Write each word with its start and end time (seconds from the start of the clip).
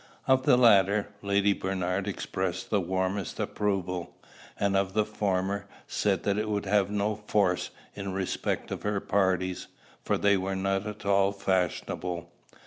Of 0.25 0.47
the 0.47 0.57
latter, 0.57 1.09
Lady 1.21 1.53
Bernard 1.53 2.07
expressed 2.07 2.71
the 2.71 2.81
warmest 2.81 3.39
approval; 3.39 4.15
and 4.59 4.75
of 4.75 4.93
the 4.93 5.05
former, 5.05 5.67
said 5.87 6.23
that 6.23 6.39
it 6.39 6.49
would 6.49 6.65
have 6.65 6.89
no 6.89 7.13
force 7.27 7.69
in 7.93 8.11
respect 8.11 8.71
of 8.71 8.81
her 8.81 8.99
parties, 8.99 9.67
for 10.03 10.17
they 10.17 10.37
were 10.37 10.55
not 10.55 10.87
at 10.87 11.05
all 11.05 11.31
fashionable. 11.33 12.31